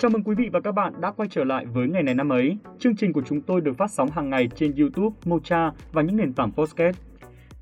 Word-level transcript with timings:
Chào 0.00 0.10
mừng 0.10 0.22
quý 0.22 0.34
vị 0.34 0.48
và 0.52 0.60
các 0.60 0.72
bạn 0.72 1.00
đã 1.00 1.10
quay 1.10 1.28
trở 1.32 1.44
lại 1.44 1.66
với 1.66 1.88
ngày 1.88 2.02
này 2.02 2.14
năm 2.14 2.32
ấy. 2.32 2.56
Chương 2.78 2.96
trình 2.96 3.12
của 3.12 3.22
chúng 3.28 3.40
tôi 3.40 3.60
được 3.60 3.76
phát 3.78 3.90
sóng 3.90 4.10
hàng 4.10 4.30
ngày 4.30 4.48
trên 4.56 4.74
YouTube, 4.76 5.16
Mocha 5.24 5.72
và 5.92 6.02
những 6.02 6.16
nền 6.16 6.32
tảng 6.32 6.52
podcast. 6.52 6.96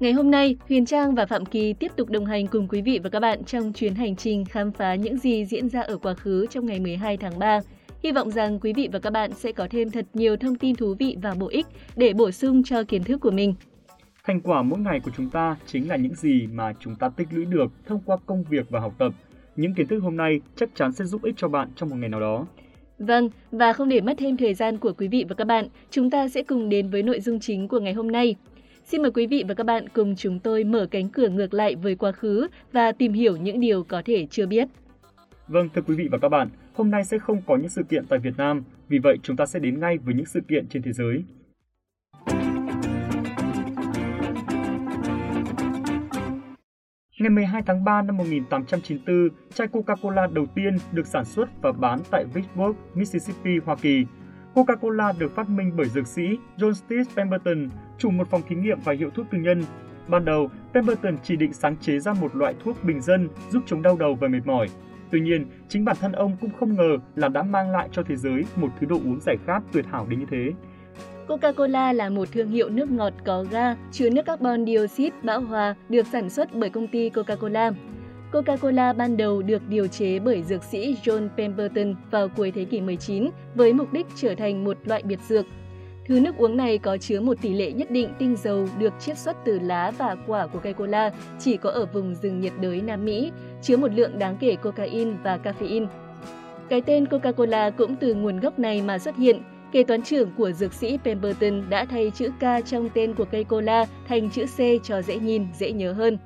Ngày 0.00 0.12
hôm 0.12 0.30
nay, 0.30 0.56
Huyền 0.68 0.86
Trang 0.86 1.14
và 1.14 1.26
Phạm 1.26 1.46
Kỳ 1.46 1.72
tiếp 1.72 1.92
tục 1.96 2.10
đồng 2.10 2.26
hành 2.26 2.46
cùng 2.46 2.68
quý 2.68 2.82
vị 2.82 3.00
và 3.02 3.10
các 3.10 3.20
bạn 3.20 3.44
trong 3.44 3.72
chuyến 3.72 3.94
hành 3.94 4.16
trình 4.16 4.44
khám 4.44 4.72
phá 4.72 4.94
những 4.94 5.18
gì 5.18 5.44
diễn 5.44 5.68
ra 5.68 5.80
ở 5.80 5.96
quá 5.96 6.14
khứ 6.14 6.46
trong 6.50 6.66
ngày 6.66 6.80
12 6.80 7.16
tháng 7.16 7.38
3. 7.38 7.60
Hy 8.02 8.12
vọng 8.12 8.30
rằng 8.30 8.60
quý 8.60 8.72
vị 8.72 8.88
và 8.92 8.98
các 8.98 9.10
bạn 9.10 9.32
sẽ 9.32 9.52
có 9.52 9.66
thêm 9.70 9.90
thật 9.90 10.06
nhiều 10.14 10.36
thông 10.36 10.54
tin 10.54 10.76
thú 10.76 10.94
vị 10.98 11.16
và 11.22 11.34
bổ 11.38 11.48
ích 11.48 11.66
để 11.96 12.12
bổ 12.12 12.30
sung 12.30 12.62
cho 12.62 12.82
kiến 12.82 13.04
thức 13.04 13.20
của 13.20 13.30
mình. 13.30 13.54
Thành 14.24 14.40
quả 14.40 14.62
mỗi 14.62 14.78
ngày 14.78 15.00
của 15.00 15.10
chúng 15.16 15.30
ta 15.30 15.56
chính 15.66 15.88
là 15.88 15.96
những 15.96 16.14
gì 16.14 16.46
mà 16.52 16.72
chúng 16.80 16.96
ta 16.96 17.08
tích 17.08 17.28
lũy 17.30 17.44
được 17.44 17.72
thông 17.86 18.00
qua 18.04 18.16
công 18.26 18.44
việc 18.44 18.70
và 18.70 18.80
học 18.80 18.94
tập. 18.98 19.12
Những 19.58 19.74
kiến 19.74 19.86
thức 19.86 19.98
hôm 19.98 20.16
nay 20.16 20.40
chắc 20.56 20.68
chắn 20.74 20.92
sẽ 20.92 21.04
giúp 21.04 21.22
ích 21.22 21.34
cho 21.36 21.48
bạn 21.48 21.68
trong 21.76 21.88
một 21.88 21.96
ngày 21.96 22.08
nào 22.08 22.20
đó. 22.20 22.46
Vâng, 22.98 23.30
và 23.50 23.72
không 23.72 23.88
để 23.88 24.00
mất 24.00 24.14
thêm 24.18 24.36
thời 24.36 24.54
gian 24.54 24.78
của 24.78 24.92
quý 24.92 25.08
vị 25.08 25.24
và 25.28 25.34
các 25.34 25.44
bạn, 25.44 25.68
chúng 25.90 26.10
ta 26.10 26.28
sẽ 26.28 26.42
cùng 26.42 26.68
đến 26.68 26.90
với 26.90 27.02
nội 27.02 27.20
dung 27.20 27.40
chính 27.40 27.68
của 27.68 27.80
ngày 27.80 27.92
hôm 27.92 28.12
nay. 28.12 28.34
Xin 28.84 29.02
mời 29.02 29.10
quý 29.10 29.26
vị 29.26 29.44
và 29.48 29.54
các 29.54 29.66
bạn 29.66 29.88
cùng 29.88 30.16
chúng 30.16 30.38
tôi 30.38 30.64
mở 30.64 30.86
cánh 30.90 31.08
cửa 31.08 31.28
ngược 31.28 31.54
lại 31.54 31.74
với 31.76 31.94
quá 31.94 32.12
khứ 32.12 32.46
và 32.72 32.92
tìm 32.92 33.12
hiểu 33.12 33.36
những 33.36 33.60
điều 33.60 33.84
có 33.84 34.02
thể 34.04 34.26
chưa 34.30 34.46
biết. 34.46 34.68
Vâng, 35.48 35.68
thưa 35.74 35.82
quý 35.82 35.94
vị 35.94 36.08
và 36.10 36.18
các 36.18 36.28
bạn, 36.28 36.48
hôm 36.74 36.90
nay 36.90 37.04
sẽ 37.04 37.18
không 37.18 37.42
có 37.46 37.56
những 37.56 37.68
sự 37.68 37.82
kiện 37.82 38.06
tại 38.06 38.18
Việt 38.18 38.36
Nam, 38.36 38.62
vì 38.88 38.98
vậy 38.98 39.16
chúng 39.22 39.36
ta 39.36 39.46
sẽ 39.46 39.58
đến 39.58 39.80
ngay 39.80 39.98
với 39.98 40.14
những 40.14 40.26
sự 40.26 40.40
kiện 40.48 40.66
trên 40.66 40.82
thế 40.82 40.92
giới. 40.92 41.24
Ngày 47.18 47.30
12 47.30 47.62
tháng 47.66 47.84
3 47.84 48.02
năm 48.02 48.16
1894, 48.16 49.28
chai 49.54 49.68
Coca-Cola 49.68 50.32
đầu 50.32 50.46
tiên 50.54 50.76
được 50.92 51.06
sản 51.06 51.24
xuất 51.24 51.48
và 51.62 51.72
bán 51.72 51.98
tại 52.10 52.24
Vicksburg, 52.34 52.76
Mississippi, 52.94 53.50
Hoa 53.64 53.76
Kỳ. 53.76 54.04
Coca-Cola 54.54 55.18
được 55.18 55.34
phát 55.34 55.48
minh 55.48 55.72
bởi 55.76 55.88
dược 55.88 56.06
sĩ 56.06 56.22
John 56.56 56.72
Steve 56.72 57.04
Pemberton, 57.16 57.68
chủ 57.98 58.10
một 58.10 58.28
phòng 58.30 58.42
thí 58.48 58.56
nghiệm 58.56 58.78
và 58.84 58.92
hiệu 58.92 59.10
thuốc 59.10 59.26
tư 59.30 59.38
nhân. 59.38 59.62
Ban 60.08 60.24
đầu, 60.24 60.50
Pemberton 60.74 61.16
chỉ 61.22 61.36
định 61.36 61.52
sáng 61.52 61.76
chế 61.76 61.98
ra 61.98 62.12
một 62.12 62.36
loại 62.36 62.54
thuốc 62.64 62.84
bình 62.84 63.00
dân 63.00 63.28
giúp 63.50 63.62
chống 63.66 63.82
đau 63.82 63.96
đầu 63.96 64.14
và 64.14 64.28
mệt 64.28 64.46
mỏi. 64.46 64.68
Tuy 65.10 65.20
nhiên, 65.20 65.46
chính 65.68 65.84
bản 65.84 65.96
thân 66.00 66.12
ông 66.12 66.36
cũng 66.40 66.50
không 66.60 66.74
ngờ 66.74 66.96
là 67.16 67.28
đã 67.28 67.42
mang 67.42 67.70
lại 67.70 67.88
cho 67.92 68.02
thế 68.02 68.16
giới 68.16 68.44
một 68.56 68.68
thứ 68.80 68.86
đồ 68.86 68.96
uống 68.96 69.20
giải 69.20 69.36
khát 69.46 69.62
tuyệt 69.72 69.86
hảo 69.86 70.06
đến 70.10 70.20
như 70.20 70.26
thế. 70.30 70.52
Coca-Cola 71.28 71.92
là 71.92 72.08
một 72.08 72.28
thương 72.32 72.50
hiệu 72.50 72.68
nước 72.68 72.90
ngọt 72.90 73.12
có 73.24 73.44
ga 73.50 73.74
chứa 73.92 74.10
nước 74.10 74.22
carbon 74.26 74.66
dioxide 74.66 75.16
bão 75.22 75.40
hòa 75.40 75.74
được 75.88 76.06
sản 76.12 76.30
xuất 76.30 76.54
bởi 76.54 76.70
công 76.70 76.88
ty 76.88 77.10
Coca-Cola. 77.10 77.72
Coca-Cola 78.32 78.96
ban 78.96 79.16
đầu 79.16 79.42
được 79.42 79.62
điều 79.68 79.86
chế 79.86 80.18
bởi 80.18 80.42
dược 80.42 80.64
sĩ 80.64 80.96
John 81.04 81.28
Pemberton 81.36 81.94
vào 82.10 82.28
cuối 82.28 82.50
thế 82.50 82.64
kỷ 82.64 82.80
19 82.80 83.30
với 83.54 83.72
mục 83.72 83.92
đích 83.92 84.06
trở 84.16 84.34
thành 84.34 84.64
một 84.64 84.76
loại 84.84 85.02
biệt 85.02 85.18
dược. 85.28 85.46
Thứ 86.06 86.20
nước 86.20 86.36
uống 86.36 86.56
này 86.56 86.78
có 86.78 86.96
chứa 86.96 87.20
một 87.20 87.36
tỷ 87.42 87.54
lệ 87.54 87.72
nhất 87.72 87.90
định 87.90 88.08
tinh 88.18 88.36
dầu 88.36 88.68
được 88.78 88.92
chiết 89.00 89.18
xuất 89.18 89.36
từ 89.44 89.58
lá 89.58 89.92
và 89.98 90.16
quả 90.26 90.46
của 90.46 90.58
cây 90.58 90.72
cola 90.72 91.10
chỉ 91.38 91.56
có 91.56 91.70
ở 91.70 91.86
vùng 91.86 92.14
rừng 92.14 92.40
nhiệt 92.40 92.52
đới 92.60 92.80
Nam 92.80 93.04
Mỹ, 93.04 93.32
chứa 93.62 93.76
một 93.76 93.92
lượng 93.94 94.18
đáng 94.18 94.36
kể 94.40 94.56
cocaine 94.56 95.12
và 95.22 95.38
caffeine. 95.44 95.86
Cái 96.68 96.80
tên 96.80 97.04
Coca-Cola 97.04 97.70
cũng 97.70 97.96
từ 97.96 98.14
nguồn 98.14 98.40
gốc 98.40 98.58
này 98.58 98.82
mà 98.82 98.98
xuất 98.98 99.16
hiện– 99.16 99.42
Kế 99.72 99.84
toán 99.84 100.02
trưởng 100.02 100.30
của 100.36 100.52
dược 100.52 100.72
sĩ 100.72 100.98
Pemberton 101.04 101.62
đã 101.68 101.84
thay 101.84 102.10
chữ 102.14 102.30
K 102.40 102.64
trong 102.64 102.88
tên 102.94 103.14
của 103.14 103.24
cây 103.24 103.44
cola 103.44 103.86
thành 104.08 104.30
chữ 104.30 104.46
C 104.46 104.58
cho 104.82 105.02
dễ 105.02 105.18
nhìn, 105.18 105.46
dễ 105.54 105.72
nhớ 105.72 105.92
hơn. 105.92 106.18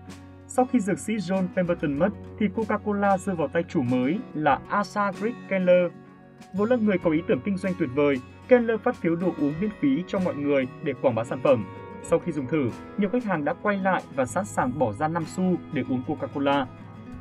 Sau 0.46 0.64
khi 0.72 0.80
dược 0.80 0.98
sĩ 0.98 1.12
John 1.12 1.46
Pemberton 1.56 1.98
mất, 1.98 2.08
thì 2.38 2.46
Coca-Cola 2.56 3.18
rơi 3.18 3.36
vào 3.36 3.48
tay 3.48 3.64
chủ 3.68 3.82
mới 3.82 4.18
là 4.34 4.58
Asa 4.68 5.12
Greg 5.20 5.34
Keller. 5.48 5.92
Vốn 6.54 6.70
là 6.70 6.76
người 6.76 6.98
có 6.98 7.10
ý 7.10 7.20
tưởng 7.28 7.40
kinh 7.44 7.56
doanh 7.56 7.74
tuyệt 7.78 7.88
vời, 7.94 8.16
Keller 8.48 8.80
phát 8.80 8.96
phiếu 8.96 9.16
đồ 9.16 9.34
uống 9.40 9.54
miễn 9.60 9.70
phí 9.80 10.02
cho 10.06 10.18
mọi 10.18 10.34
người 10.34 10.66
để 10.84 10.92
quảng 11.02 11.14
bá 11.14 11.24
sản 11.24 11.40
phẩm. 11.44 11.64
Sau 12.02 12.18
khi 12.18 12.32
dùng 12.32 12.46
thử, 12.46 12.70
nhiều 12.98 13.08
khách 13.08 13.24
hàng 13.24 13.44
đã 13.44 13.54
quay 13.62 13.78
lại 13.78 14.02
và 14.14 14.24
sẵn 14.26 14.44
sàng 14.44 14.78
bỏ 14.78 14.92
ra 14.92 15.08
5 15.08 15.24
xu 15.26 15.56
để 15.72 15.82
uống 15.88 16.02
Coca-Cola. 16.06 16.66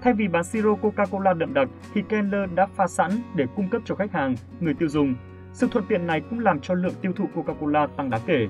Thay 0.01 0.13
vì 0.13 0.27
bán 0.27 0.43
siro 0.43 0.69
Coca-Cola 0.81 1.37
đậm 1.37 1.53
đặc, 1.53 1.69
thì 1.93 2.01
Keller 2.09 2.49
đã 2.55 2.67
pha 2.75 2.87
sẵn 2.87 3.11
để 3.35 3.45
cung 3.55 3.69
cấp 3.69 3.81
cho 3.85 3.95
khách 3.95 4.11
hàng, 4.11 4.35
người 4.59 4.73
tiêu 4.73 4.89
dùng 4.89 5.15
sự 5.53 5.67
thuận 5.71 5.85
tiện 5.89 6.07
này 6.07 6.21
cũng 6.29 6.39
làm 6.39 6.59
cho 6.59 6.73
lượng 6.73 6.93
tiêu 7.01 7.11
thụ 7.15 7.25
Coca-Cola 7.35 7.87
tăng 7.87 8.09
đáng 8.09 8.21
kể. 8.25 8.47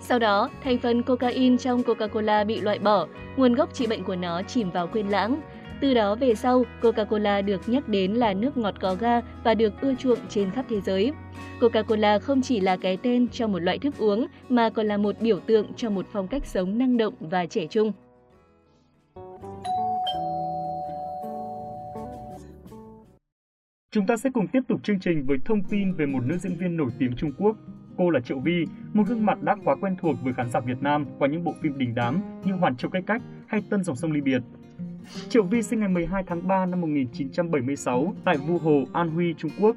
Sau 0.00 0.18
đó, 0.18 0.50
thành 0.64 0.78
phần 0.78 1.02
cocaine 1.02 1.56
trong 1.56 1.82
Coca-Cola 1.82 2.46
bị 2.46 2.60
loại 2.60 2.78
bỏ, 2.78 3.06
nguồn 3.36 3.54
gốc 3.54 3.74
trị 3.74 3.86
bệnh 3.86 4.04
của 4.04 4.16
nó 4.16 4.42
chìm 4.42 4.70
vào 4.70 4.86
quên 4.86 5.08
lãng. 5.08 5.40
Từ 5.80 5.94
đó 5.94 6.14
về 6.14 6.34
sau, 6.34 6.64
Coca-Cola 6.82 7.44
được 7.44 7.68
nhắc 7.68 7.88
đến 7.88 8.12
là 8.12 8.34
nước 8.34 8.56
ngọt 8.56 8.74
có 8.80 8.94
ga 8.94 9.20
và 9.44 9.54
được 9.54 9.72
ưa 9.80 9.94
chuộng 9.94 10.18
trên 10.28 10.50
khắp 10.50 10.64
thế 10.68 10.80
giới. 10.80 11.12
Coca-Cola 11.60 12.18
không 12.18 12.42
chỉ 12.42 12.60
là 12.60 12.76
cái 12.76 12.96
tên 12.96 13.28
cho 13.28 13.46
một 13.46 13.58
loại 13.58 13.78
thức 13.78 13.94
uống 13.98 14.26
mà 14.48 14.70
còn 14.70 14.86
là 14.86 14.96
một 14.96 15.16
biểu 15.20 15.40
tượng 15.40 15.66
cho 15.76 15.90
một 15.90 16.06
phong 16.12 16.28
cách 16.28 16.46
sống 16.46 16.78
năng 16.78 16.96
động 16.96 17.14
và 17.20 17.46
trẻ 17.46 17.66
trung. 17.66 17.92
Chúng 23.94 24.06
ta 24.06 24.16
sẽ 24.16 24.30
cùng 24.30 24.46
tiếp 24.46 24.60
tục 24.68 24.80
chương 24.82 25.00
trình 25.00 25.26
với 25.26 25.38
thông 25.44 25.62
tin 25.62 25.92
về 25.92 26.06
một 26.06 26.20
nữ 26.24 26.38
diễn 26.38 26.56
viên 26.56 26.76
nổi 26.76 26.90
tiếng 26.98 27.12
Trung 27.16 27.32
Quốc. 27.38 27.56
Cô 27.96 28.10
là 28.10 28.20
Triệu 28.20 28.38
Vi, 28.38 28.64
một 28.92 29.02
gương 29.08 29.26
mặt 29.26 29.42
đã 29.42 29.56
quá 29.64 29.76
quen 29.80 29.96
thuộc 30.00 30.16
với 30.22 30.32
khán 30.32 30.50
giả 30.50 30.60
Việt 30.60 30.82
Nam 30.82 31.06
qua 31.18 31.28
những 31.28 31.44
bộ 31.44 31.54
phim 31.62 31.78
đình 31.78 31.94
đám 31.94 32.20
như 32.44 32.52
Hoàn 32.52 32.76
Châu 32.76 32.90
Cách 32.90 33.04
Cách 33.06 33.22
hay 33.46 33.62
Tân 33.70 33.84
Dòng 33.84 33.96
Sông 33.96 34.12
Ly 34.12 34.20
Biệt. 34.20 34.42
Triệu 35.28 35.42
Vi 35.42 35.62
sinh 35.62 35.80
ngày 35.80 35.88
12 35.88 36.22
tháng 36.26 36.48
3 36.48 36.66
năm 36.66 36.80
1976 36.80 38.14
tại 38.24 38.36
Vu 38.36 38.58
Hồ, 38.58 38.84
An 38.92 39.10
Huy, 39.10 39.34
Trung 39.38 39.50
Quốc. 39.60 39.76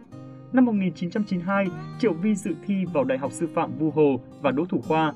Năm 0.53 0.65
1992, 0.65 1.67
Triệu 1.99 2.13
Vi 2.13 2.35
dự 2.35 2.55
thi 2.65 2.85
vào 2.93 3.03
Đại 3.03 3.17
học 3.17 3.31
Sư 3.31 3.47
phạm 3.55 3.77
Vu 3.77 3.91
Hồ 3.91 4.19
và 4.41 4.51
đỗ 4.51 4.65
thủ 4.65 4.81
khoa. 4.81 5.13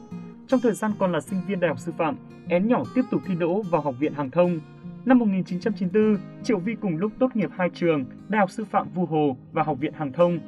Trong 0.47 0.59
thời 0.59 0.73
gian 0.73 0.91
còn 0.99 1.11
là 1.11 1.21
sinh 1.21 1.39
viên 1.47 1.59
Đại 1.59 1.69
học 1.69 1.79
Sư 1.79 1.91
phạm, 1.97 2.15
én 2.49 2.67
nhỏ 2.67 2.83
tiếp 2.95 3.03
tục 3.11 3.21
thi 3.27 3.35
đỗ 3.39 3.61
vào 3.61 3.81
Học 3.81 3.95
viện 3.99 4.13
Hàng 4.13 4.31
thông 4.31 4.59
Năm 5.05 5.19
1994, 5.19 6.17
Triệu 6.43 6.59
Vi 6.59 6.75
cùng 6.75 6.97
lúc 6.97 7.11
tốt 7.19 7.35
nghiệp 7.35 7.49
hai 7.57 7.69
trường, 7.69 8.05
Đại 8.29 8.39
học 8.39 8.51
Sư 8.51 8.65
phạm 8.65 8.89
Vu 8.89 9.05
Hồ 9.05 9.37
và 9.51 9.63
Học 9.63 9.79
viện 9.79 9.93
Hàng 9.93 10.13
thông. 10.13 10.39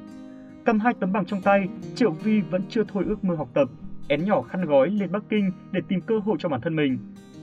Cầm 0.65 0.79
hai 0.79 0.93
tấm 0.99 1.11
bằng 1.11 1.25
trong 1.25 1.41
tay, 1.41 1.69
Triệu 1.95 2.11
Vi 2.11 2.41
vẫn 2.41 2.61
chưa 2.69 2.83
thôi 2.87 3.03
ước 3.07 3.23
mơ 3.23 3.35
học 3.35 3.49
tập, 3.53 3.69
én 4.07 4.25
nhỏ 4.25 4.41
khăn 4.41 4.65
gói 4.65 4.89
lên 4.89 5.11
Bắc 5.11 5.23
Kinh 5.29 5.51
để 5.71 5.81
tìm 5.87 6.01
cơ 6.01 6.19
hội 6.19 6.37
cho 6.39 6.49
bản 6.49 6.61
thân 6.61 6.75
mình. 6.75 6.97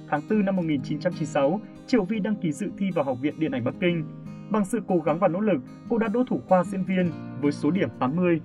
Tháng 0.09 0.21
4 0.31 0.45
năm 0.45 0.57
1996, 0.57 1.61
Triệu 1.87 2.05
Vi 2.05 2.21
đăng 2.21 2.37
ký 2.37 2.53
dự 2.53 2.71
thi 2.79 2.91
vào 2.95 3.05
Học 3.05 3.19
viện 3.21 3.35
Điện 3.39 3.53
ảnh 3.53 3.65
Bắc 3.65 3.75
Kinh. 3.81 4.05
Bằng 4.51 4.65
sự 4.65 4.81
cố 4.87 4.99
gắng 4.99 5.19
và 5.19 5.29
nỗ 5.29 5.41
lực, 5.41 5.63
cô 5.89 5.99
đã 5.99 6.09
đỗ 6.09 6.25
thủ 6.25 6.41
khoa 6.49 6.65
diễn 6.65 6.85
viên 6.85 7.11
với 7.41 7.53
số 7.53 7.71
điểm 7.71 7.89
80. 7.99 8.41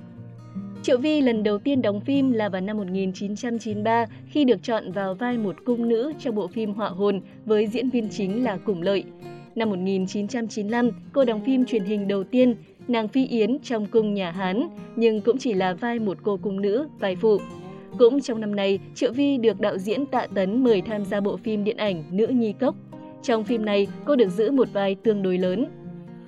Triệu 0.85 0.97
Vi 0.97 1.21
lần 1.21 1.43
đầu 1.43 1.57
tiên 1.57 1.81
đóng 1.81 2.01
phim 2.01 2.31
là 2.31 2.49
vào 2.49 2.61
năm 2.61 2.77
1993 2.77 4.05
khi 4.29 4.45
được 4.45 4.63
chọn 4.63 4.91
vào 4.91 5.13
vai 5.13 5.37
một 5.37 5.55
cung 5.65 5.89
nữ 5.89 6.13
trong 6.19 6.35
bộ 6.35 6.47
phim 6.47 6.73
Họa 6.73 6.89
hồn 6.89 7.21
với 7.45 7.67
diễn 7.67 7.89
viên 7.89 8.09
chính 8.09 8.43
là 8.43 8.57
Củng 8.57 8.81
Lợi. 8.81 9.03
Năm 9.55 9.69
1995, 9.69 10.89
cô 11.13 11.25
đóng 11.25 11.41
phim 11.45 11.65
truyền 11.65 11.83
hình 11.83 12.07
đầu 12.07 12.23
tiên 12.23 12.55
Nàng 12.87 13.07
Phi 13.07 13.25
Yến 13.25 13.59
trong 13.63 13.85
cung 13.85 14.13
nhà 14.13 14.31
Hán, 14.31 14.67
nhưng 14.95 15.21
cũng 15.21 15.37
chỉ 15.37 15.53
là 15.53 15.73
vai 15.73 15.99
một 15.99 16.17
cô 16.23 16.37
cung 16.37 16.61
nữ, 16.61 16.87
vai 16.99 17.15
phụ. 17.15 17.37
Cũng 17.99 18.21
trong 18.21 18.41
năm 18.41 18.55
nay, 18.55 18.79
Triệu 18.95 19.11
Vi 19.13 19.37
được 19.37 19.59
đạo 19.59 19.77
diễn 19.77 20.05
Tạ 20.05 20.27
Tấn 20.35 20.63
mời 20.63 20.81
tham 20.81 21.05
gia 21.05 21.19
bộ 21.19 21.37
phim 21.37 21.63
điện 21.63 21.77
ảnh 21.77 22.03
Nữ 22.11 22.27
Nhi 22.27 22.53
Cốc. 22.59 22.75
Trong 23.23 23.43
phim 23.43 23.65
này, 23.65 23.87
cô 24.05 24.15
được 24.15 24.29
giữ 24.29 24.51
một 24.51 24.67
vai 24.73 24.95
tương 24.95 25.23
đối 25.23 25.37
lớn, 25.37 25.65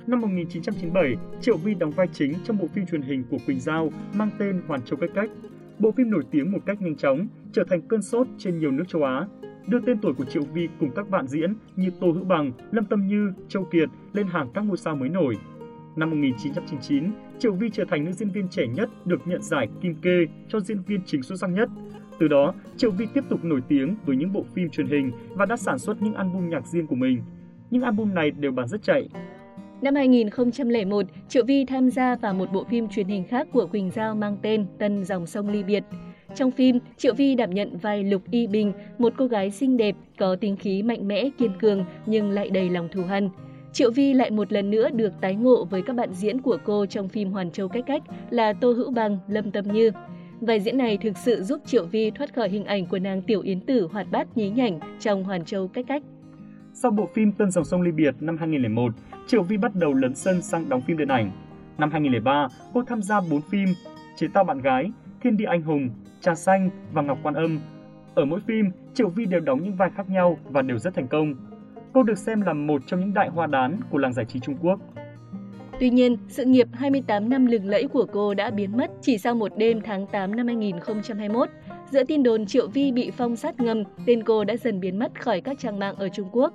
Năm 0.08 0.22
1997, 0.22 1.16
Triệu 1.42 1.58
Vi 1.58 1.74
đóng 1.74 1.92
vai 1.92 2.08
chính 2.14 2.34
trong 2.44 2.58
bộ 2.58 2.68
phim 2.68 2.86
truyền 2.86 3.02
hình 3.02 3.24
của 3.32 3.38
Quỳnh 3.46 3.60
Giao 3.60 3.90
mang 4.14 4.30
tên 4.38 4.62
Hoàn 4.68 4.82
Châu 4.82 4.98
Cách 5.00 5.10
Cách. 5.16 5.30
Bộ 5.80 5.92
phim 5.92 6.10
nổi 6.10 6.24
tiếng 6.32 6.52
một 6.52 6.60
cách 6.66 6.82
nhanh 6.82 6.96
chóng, 6.96 7.28
trở 7.54 7.64
thành 7.70 7.82
cơn 7.82 8.02
sốt 8.02 8.28
trên 8.38 8.60
nhiều 8.60 8.72
nước 8.72 8.84
châu 8.88 9.04
Á, 9.04 9.28
đưa 9.68 9.80
tên 9.80 9.98
tuổi 10.02 10.14
của 10.14 10.26
Triệu 10.26 10.44
Vi 10.54 10.68
cùng 10.80 10.92
các 10.96 11.10
bạn 11.10 11.28
diễn 11.28 11.54
như 11.76 11.92
Tô 12.00 12.12
Hữu 12.12 12.24
Bằng, 12.24 12.52
Lâm 12.72 12.86
Tâm 12.86 13.08
Như, 13.08 13.34
Châu 13.48 13.64
Kiệt 13.64 13.90
lên 14.14 14.28
hàng 14.28 14.50
các 14.54 14.62
ngôi 14.62 14.78
sao 14.78 14.96
mới 14.96 15.10
nổi. 15.10 15.38
Năm 15.96 16.10
1999, 16.10 17.04
Triệu 17.40 17.54
Vi 17.54 17.70
trở 17.70 17.86
thành 17.90 18.06
nữ 18.06 18.12
diễn 18.12 18.30
viên 18.30 18.48
trẻ 18.50 18.68
nhất 18.68 18.90
được 19.06 19.28
nhận 19.28 19.42
giải 19.42 19.68
Kim 19.82 19.96
Kê 19.96 20.26
cho 20.48 20.60
diễn 20.60 20.82
viên 20.82 21.02
chính 21.06 21.24
xuất 21.24 21.40
sắc 21.40 21.48
nhất. 21.48 21.70
Từ 22.20 22.28
đó, 22.28 22.54
Triệu 22.78 22.92
Vi 22.92 23.08
tiếp 23.14 23.24
tục 23.30 23.44
nổi 23.44 23.62
tiếng 23.68 23.96
với 24.06 24.16
những 24.16 24.34
bộ 24.34 24.46
phim 24.54 24.70
truyền 24.70 24.88
hình 24.88 25.12
và 25.34 25.46
đã 25.46 25.58
sản 25.58 25.80
xuất 25.80 26.02
những 26.02 26.14
album 26.14 26.50
nhạc 26.50 26.68
riêng 26.68 26.88
của 26.88 26.96
mình. 26.96 27.22
Những 27.72 27.84
album 27.84 28.14
này 28.14 28.32
đều 28.32 28.52
bán 28.52 28.68
rất 28.68 28.84
chạy, 28.84 29.10
Năm 29.82 29.96
2001, 29.96 31.06
Triệu 31.30 31.46
Vi 31.46 31.66
tham 31.66 31.90
gia 31.90 32.16
vào 32.16 32.34
một 32.34 32.52
bộ 32.54 32.64
phim 32.64 32.88
truyền 32.88 33.08
hình 33.08 33.24
khác 33.24 33.48
của 33.54 33.68
Quỳnh 33.68 33.92
Giao 33.92 34.16
mang 34.16 34.38
tên 34.42 34.66
Tân 34.78 35.06
Dòng 35.06 35.26
Sông 35.26 35.50
Ly 35.50 35.64
Biệt. 35.64 35.84
Trong 36.36 36.52
phim, 36.52 36.80
Triệu 36.98 37.14
Vi 37.14 37.36
đảm 37.36 37.50
nhận 37.50 37.78
vai 37.78 38.04
Lục 38.04 38.22
Y 38.32 38.48
Bình, 38.48 38.74
một 38.98 39.14
cô 39.18 39.28
gái 39.28 39.52
xinh 39.52 39.78
đẹp, 39.78 39.96
có 40.18 40.36
tính 40.36 40.56
khí 40.58 40.84
mạnh 40.84 41.08
mẽ, 41.08 41.30
kiên 41.38 41.52
cường 41.60 41.86
nhưng 42.06 42.30
lại 42.30 42.50
đầy 42.50 42.70
lòng 42.70 42.90
thù 42.92 43.04
hằn. 43.04 43.30
Triệu 43.74 43.92
Vi 43.92 44.14
lại 44.14 44.32
một 44.32 44.54
lần 44.54 44.70
nữa 44.70 44.90
được 44.90 45.14
tái 45.22 45.36
ngộ 45.36 45.66
với 45.66 45.82
các 45.82 45.96
bạn 45.96 46.14
diễn 46.14 46.42
của 46.42 46.58
cô 46.64 46.86
trong 46.86 47.10
phim 47.10 47.32
Hoàn 47.32 47.52
Châu 47.52 47.68
Cách 47.68 47.84
Cách 47.88 48.04
là 48.30 48.54
Tô 48.54 48.72
Hữu 48.72 48.92
Bằng, 48.92 49.18
Lâm 49.28 49.52
Tâm 49.52 49.66
Như. 49.74 49.92
Vai 50.42 50.60
diễn 50.60 50.78
này 50.78 50.98
thực 50.98 51.18
sự 51.18 51.44
giúp 51.44 51.62
Triệu 51.66 51.86
Vi 51.86 52.12
thoát 52.12 52.34
khỏi 52.34 52.50
hình 52.50 52.66
ảnh 52.66 52.86
của 52.86 53.00
nàng 53.00 53.22
tiểu 53.22 53.42
yến 53.42 53.62
tử 53.62 53.88
hoạt 53.92 54.12
bát 54.12 54.38
nhí 54.38 54.50
nhảnh 54.50 54.80
trong 55.00 55.24
Hoàn 55.24 55.46
Châu 55.46 55.68
Cách 55.68 55.86
Cách. 55.88 56.04
Sau 56.74 56.92
bộ 56.92 57.10
phim 57.14 57.32
Tân 57.32 57.52
Dòng 57.52 57.66
Sông 57.66 57.82
Ly 57.82 57.92
Biệt 57.92 58.16
năm 58.20 58.38
2001, 58.38 58.94
Triệu 59.28 59.44
Vi 59.44 59.58
bắt 59.58 59.76
đầu 59.76 59.94
lấn 59.94 60.16
sân 60.16 60.42
sang 60.42 60.70
đóng 60.70 60.82
phim 60.82 60.98
điện 60.98 61.08
ảnh. 61.08 61.32
Năm 61.78 61.92
2003, 61.92 62.48
cô 62.74 62.84
tham 62.88 63.02
gia 63.02 63.22
4 63.22 63.42
phim 63.42 63.70
Chế 64.16 64.28
tạo 64.34 64.44
bạn 64.44 64.62
gái, 64.62 64.92
Thiên 65.22 65.38
địa 65.38 65.46
anh 65.46 65.62
hùng, 65.62 65.90
Trà 66.22 66.36
xanh 66.36 66.70
và 66.94 67.02
Ngọc 67.02 67.18
Quan 67.24 67.34
âm. 67.36 67.60
Ở 68.16 68.26
mỗi 68.26 68.40
phim, 68.48 68.66
Triệu 68.94 69.10
Vi 69.10 69.26
đều 69.26 69.40
đóng 69.40 69.64
những 69.64 69.76
vai 69.76 69.90
khác 69.96 70.10
nhau 70.10 70.38
và 70.50 70.62
đều 70.62 70.80
rất 70.80 70.96
thành 70.96 71.08
công. 71.08 71.34
Cô 71.94 72.04
được 72.04 72.18
xem 72.18 72.42
là 72.42 72.54
một 72.54 72.82
trong 72.88 73.00
những 73.00 73.14
đại 73.14 73.30
hoa 73.30 73.48
đán 73.48 73.80
của 73.90 73.98
làng 73.98 74.14
giải 74.14 74.26
trí 74.26 74.40
Trung 74.40 74.56
Quốc. 74.62 74.80
Tuy 75.80 75.90
nhiên, 75.90 76.18
sự 76.28 76.46
nghiệp 76.46 76.68
28 76.74 77.30
năm 77.30 77.46
lừng 77.46 77.66
lẫy 77.66 77.88
của 77.88 78.06
cô 78.14 78.34
đã 78.34 78.52
biến 78.52 78.78
mất 78.78 78.92
chỉ 79.02 79.18
sau 79.18 79.36
một 79.36 79.52
đêm 79.58 79.82
tháng 79.82 80.08
8 80.08 80.36
năm 80.36 80.48
2021. 80.48 81.50
Giữa 81.92 82.04
tin 82.04 82.24
đồn 82.24 82.46
Triệu 82.46 82.68
Vi 82.68 82.92
bị 82.92 83.12
phong 83.18 83.36
sát 83.36 83.60
ngầm, 83.60 83.84
tên 84.06 84.24
cô 84.24 84.44
đã 84.44 84.58
dần 84.58 84.80
biến 84.80 85.00
mất 85.00 85.22
khỏi 85.22 85.42
các 85.42 85.60
trang 85.60 85.80
mạng 85.80 85.96
ở 85.96 86.10
Trung 86.10 86.30
Quốc. 86.32 86.54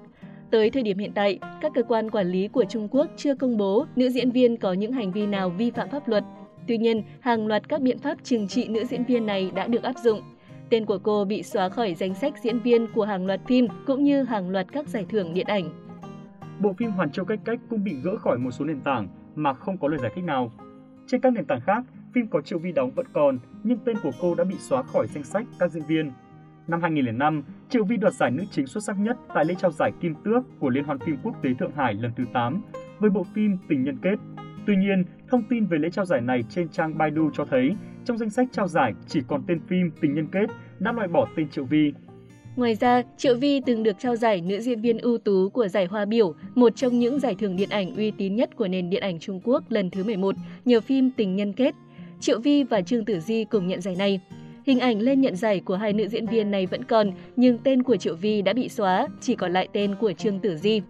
Tới 0.52 0.70
thời 0.70 0.82
điểm 0.82 0.98
hiện 0.98 1.12
tại, 1.14 1.38
các 1.60 1.72
cơ 1.74 1.82
quan 1.82 2.10
quản 2.10 2.26
lý 2.26 2.48
của 2.48 2.64
Trung 2.64 2.88
Quốc 2.90 3.06
chưa 3.16 3.34
công 3.34 3.56
bố 3.56 3.86
nữ 3.96 4.10
diễn 4.10 4.30
viên 4.30 4.56
có 4.56 4.72
những 4.72 4.92
hành 4.92 5.12
vi 5.12 5.26
nào 5.26 5.50
vi 5.50 5.70
phạm 5.70 5.88
pháp 5.88 6.08
luật. 6.08 6.24
Tuy 6.68 6.78
nhiên, 6.78 7.02
hàng 7.20 7.46
loạt 7.46 7.68
các 7.68 7.82
biện 7.82 7.98
pháp 7.98 8.18
trừng 8.22 8.48
trị 8.48 8.68
nữ 8.68 8.84
diễn 8.84 9.04
viên 9.04 9.26
này 9.26 9.52
đã 9.54 9.66
được 9.66 9.82
áp 9.82 9.98
dụng. 10.04 10.20
Tên 10.70 10.84
của 10.84 10.98
cô 10.98 11.24
bị 11.24 11.42
xóa 11.42 11.68
khỏi 11.68 11.94
danh 11.94 12.14
sách 12.14 12.34
diễn 12.42 12.60
viên 12.60 12.86
của 12.92 13.04
hàng 13.04 13.26
loạt 13.26 13.40
phim 13.46 13.66
cũng 13.86 14.04
như 14.04 14.22
hàng 14.22 14.50
loạt 14.50 14.72
các 14.72 14.88
giải 14.88 15.06
thưởng 15.08 15.34
điện 15.34 15.46
ảnh. 15.46 15.64
Bộ 16.60 16.72
phim 16.72 16.90
Hoàn 16.90 17.10
Châu 17.10 17.24
Cách 17.24 17.40
Cách 17.44 17.60
cũng 17.70 17.84
bị 17.84 17.94
gỡ 18.02 18.16
khỏi 18.16 18.38
một 18.38 18.50
số 18.50 18.64
nền 18.64 18.80
tảng 18.80 19.08
mà 19.34 19.52
không 19.54 19.78
có 19.78 19.88
lời 19.88 19.98
giải 20.02 20.10
thích 20.14 20.24
nào. 20.24 20.52
Trên 21.06 21.20
các 21.20 21.32
nền 21.32 21.44
tảng 21.44 21.60
khác, 21.60 21.84
phim 22.14 22.26
có 22.26 22.40
Triệu 22.40 22.58
Vi 22.58 22.72
đóng 22.72 22.90
vẫn 22.90 23.06
còn, 23.12 23.38
nhưng 23.64 23.78
tên 23.84 23.96
của 24.02 24.12
cô 24.20 24.34
đã 24.34 24.44
bị 24.44 24.56
xóa 24.58 24.82
khỏi 24.82 25.06
danh 25.06 25.24
sách 25.24 25.46
các 25.58 25.70
diễn 25.70 25.82
viên. 25.82 26.10
Năm 26.68 26.82
2005, 26.82 27.42
Triệu 27.72 27.84
Vi 27.84 27.96
đoạt 27.96 28.14
giải 28.14 28.30
nữ 28.30 28.44
chính 28.50 28.66
xuất 28.66 28.84
sắc 28.84 28.98
nhất 28.98 29.16
tại 29.34 29.44
lễ 29.44 29.54
trao 29.58 29.70
giải 29.70 29.92
Kim 30.00 30.14
Tước 30.24 30.42
của 30.60 30.70
Liên 30.70 30.84
hoan 30.84 30.98
phim 30.98 31.16
quốc 31.22 31.32
tế 31.42 31.50
Thượng 31.58 31.72
Hải 31.76 31.94
lần 31.94 32.12
thứ 32.16 32.24
8 32.32 32.62
với 32.98 33.10
bộ 33.10 33.26
phim 33.34 33.58
Tình 33.68 33.84
nhân 33.84 33.98
kết. 34.02 34.14
Tuy 34.66 34.76
nhiên, 34.76 35.04
thông 35.30 35.42
tin 35.50 35.66
về 35.66 35.78
lễ 35.78 35.88
trao 35.92 36.04
giải 36.04 36.20
này 36.20 36.42
trên 36.48 36.68
trang 36.68 36.98
Baidu 36.98 37.30
cho 37.34 37.44
thấy 37.44 37.70
trong 38.04 38.18
danh 38.18 38.30
sách 38.30 38.48
trao 38.52 38.68
giải 38.68 38.92
chỉ 39.08 39.20
còn 39.28 39.42
tên 39.48 39.60
phim 39.68 39.90
Tình 40.00 40.14
nhân 40.14 40.26
kết 40.32 40.46
đã 40.78 40.92
loại 40.92 41.08
bỏ 41.08 41.28
tên 41.36 41.48
Triệu 41.48 41.64
Vi. 41.64 41.92
Ngoài 42.56 42.74
ra, 42.74 43.02
Triệu 43.16 43.36
Vi 43.36 43.60
từng 43.60 43.82
được 43.82 43.98
trao 43.98 44.16
giải 44.16 44.40
nữ 44.40 44.60
diễn 44.60 44.80
viên 44.80 44.98
ưu 44.98 45.18
tú 45.18 45.48
của 45.48 45.68
giải 45.68 45.86
Hoa 45.86 46.04
Biểu, 46.04 46.34
một 46.54 46.76
trong 46.76 46.98
những 46.98 47.20
giải 47.20 47.34
thưởng 47.34 47.56
điện 47.56 47.68
ảnh 47.70 47.96
uy 47.96 48.10
tín 48.10 48.36
nhất 48.36 48.56
của 48.56 48.68
nền 48.68 48.90
điện 48.90 49.02
ảnh 49.02 49.18
Trung 49.18 49.40
Quốc 49.44 49.64
lần 49.68 49.90
thứ 49.90 50.04
11, 50.04 50.34
nhờ 50.64 50.80
phim 50.80 51.10
Tình 51.10 51.36
nhân 51.36 51.52
kết. 51.52 51.74
Triệu 52.20 52.40
Vi 52.40 52.64
và 52.64 52.80
Trương 52.80 53.04
Tử 53.04 53.20
Di 53.20 53.44
cùng 53.44 53.66
nhận 53.66 53.80
giải 53.80 53.96
này. 53.98 54.20
Hình 54.66 54.78
ảnh 54.78 55.00
lên 55.00 55.20
nhận 55.20 55.36
giải 55.36 55.60
của 55.60 55.76
hai 55.76 55.92
nữ 55.92 56.08
diễn 56.08 56.26
viên 56.26 56.50
này 56.50 56.66
vẫn 56.66 56.84
còn, 56.84 57.10
nhưng 57.36 57.58
tên 57.58 57.82
của 57.82 57.96
Triệu 57.96 58.16
Vi 58.16 58.42
đã 58.42 58.52
bị 58.52 58.68
xóa, 58.68 59.08
chỉ 59.20 59.34
còn 59.34 59.52
lại 59.52 59.68
tên 59.72 59.94
của 59.94 60.12
Trương 60.12 60.40
Tử 60.40 60.56
Di. 60.56 60.82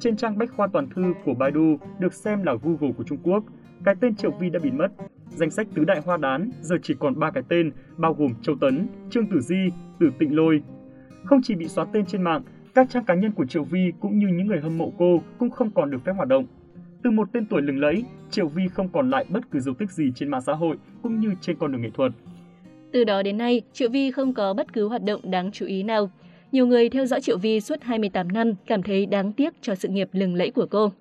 Trên 0.00 0.16
trang 0.16 0.38
bách 0.38 0.50
khoa 0.56 0.66
toàn 0.72 0.88
thư 0.94 1.02
của 1.24 1.34
Baidu 1.34 1.78
được 1.98 2.14
xem 2.14 2.42
là 2.42 2.54
Google 2.62 2.92
của 2.96 3.04
Trung 3.04 3.18
Quốc, 3.22 3.44
cái 3.84 3.94
tên 4.00 4.16
Triệu 4.16 4.30
Vi 4.30 4.50
đã 4.50 4.60
bị 4.62 4.70
mất. 4.70 4.88
Danh 5.30 5.50
sách 5.50 5.66
tứ 5.74 5.84
đại 5.84 6.00
hoa 6.04 6.16
đán 6.16 6.50
giờ 6.60 6.76
chỉ 6.82 6.94
còn 6.98 7.18
ba 7.18 7.30
cái 7.30 7.42
tên, 7.48 7.72
bao 7.96 8.14
gồm 8.14 8.30
Châu 8.42 8.56
Tấn, 8.60 8.88
Trương 9.10 9.26
Tử 9.26 9.40
Di, 9.40 9.70
Tử 10.00 10.10
Tịnh 10.18 10.36
Lôi. 10.36 10.62
Không 11.24 11.40
chỉ 11.42 11.54
bị 11.54 11.68
xóa 11.68 11.86
tên 11.92 12.06
trên 12.06 12.22
mạng, 12.22 12.42
các 12.74 12.90
trang 12.90 13.04
cá 13.04 13.14
nhân 13.14 13.32
của 13.32 13.46
Triệu 13.46 13.64
Vi 13.64 13.92
cũng 14.00 14.18
như 14.18 14.26
những 14.28 14.46
người 14.46 14.60
hâm 14.60 14.78
mộ 14.78 14.92
cô 14.98 15.22
cũng 15.38 15.50
không 15.50 15.70
còn 15.70 15.90
được 15.90 15.98
phép 16.04 16.12
hoạt 16.16 16.28
động. 16.28 16.46
Từ 17.02 17.10
một 17.10 17.28
tên 17.32 17.46
tuổi 17.46 17.62
lừng 17.62 17.80
lẫy, 17.80 18.04
Triệu 18.30 18.48
Vi 18.48 18.68
không 18.68 18.88
còn 18.88 19.10
lại 19.10 19.24
bất 19.28 19.50
cứ 19.50 19.60
dấu 19.60 19.74
tích 19.74 19.90
gì 19.90 20.12
trên 20.14 20.30
mạng 20.30 20.42
xã 20.46 20.52
hội 20.52 20.76
cũng 21.02 21.20
như 21.20 21.34
trên 21.40 21.56
con 21.56 21.72
đường 21.72 21.82
nghệ 21.82 21.90
thuật. 21.94 22.12
Từ 22.92 23.04
đó 23.04 23.22
đến 23.22 23.38
nay, 23.38 23.62
Triệu 23.72 23.90
Vi 23.90 24.10
không 24.10 24.34
có 24.34 24.54
bất 24.54 24.72
cứ 24.72 24.88
hoạt 24.88 25.02
động 25.02 25.20
đáng 25.30 25.52
chú 25.52 25.66
ý 25.66 25.82
nào. 25.82 26.10
Nhiều 26.52 26.66
người 26.66 26.88
theo 26.88 27.06
dõi 27.06 27.20
Triệu 27.20 27.38
Vi 27.38 27.60
suốt 27.60 27.82
28 27.82 28.32
năm 28.32 28.52
cảm 28.66 28.82
thấy 28.82 29.06
đáng 29.06 29.32
tiếc 29.32 29.54
cho 29.60 29.74
sự 29.74 29.88
nghiệp 29.88 30.08
lừng 30.12 30.34
lẫy 30.34 30.50
của 30.50 30.66
cô. 30.70 30.92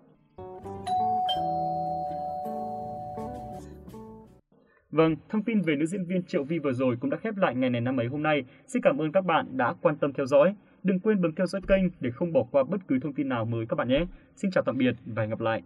Vâng, 4.92 5.16
thông 5.30 5.44
tin 5.44 5.62
về 5.62 5.76
nữ 5.76 5.86
diễn 5.86 6.06
viên 6.06 6.24
Triệu 6.24 6.44
Vi 6.44 6.60
vừa 6.60 6.74
rồi 6.74 6.98
cũng 7.00 7.10
đã 7.10 7.18
khép 7.18 7.38
lại 7.38 7.56
ngày 7.56 7.70
này 7.70 7.82
năm 7.82 8.00
ấy 8.00 8.08
hôm 8.08 8.24
nay. 8.24 8.44
Xin 8.68 8.82
cảm 8.82 9.02
ơn 9.02 9.12
các 9.12 9.26
bạn 9.26 9.46
đã 9.58 9.74
quan 9.82 9.98
tâm 9.98 10.14
theo 10.14 10.26
dõi. 10.26 10.56
Đừng 10.84 11.00
quên 11.00 11.22
bấm 11.22 11.36
theo 11.36 11.46
dõi 11.46 11.62
kênh 11.68 11.84
để 12.00 12.12
không 12.12 12.34
bỏ 12.34 12.44
qua 12.52 12.64
bất 12.64 12.88
cứ 12.88 13.00
thông 13.00 13.14
tin 13.14 13.30
nào 13.30 13.46
mới 13.46 13.66
các 13.66 13.76
bạn 13.76 13.88
nhé. 13.88 14.06
Xin 14.36 14.52
chào 14.52 14.64
tạm 14.64 14.78
biệt 14.78 14.96
và 15.06 15.22
hẹn 15.22 15.30
gặp 15.30 15.42
lại. 15.42 15.62